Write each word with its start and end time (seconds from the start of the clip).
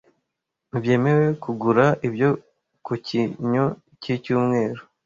ntibyemewe 0.69 1.27
kugura 1.43 1.85
ibyo 2.07 2.29
ku 2.85 2.93
Cyinyo 3.05 3.65
Cyicyumweru 4.01 4.81